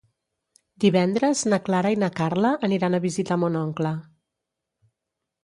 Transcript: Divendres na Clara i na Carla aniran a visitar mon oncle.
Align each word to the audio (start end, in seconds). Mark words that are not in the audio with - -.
Divendres 0.85 1.43
na 1.53 1.59
Clara 1.67 1.91
i 1.97 1.99
na 2.05 2.09
Carla 2.21 2.55
aniran 2.69 2.99
a 2.99 3.01
visitar 3.05 3.39
mon 3.45 3.61
oncle. 3.61 3.95